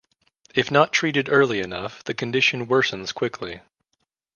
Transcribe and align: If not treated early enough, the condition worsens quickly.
If 0.55 0.71
not 0.71 0.91
treated 0.91 1.29
early 1.29 1.59
enough, 1.59 2.03
the 2.05 2.15
condition 2.15 2.65
worsens 2.65 3.13
quickly. 3.13 3.61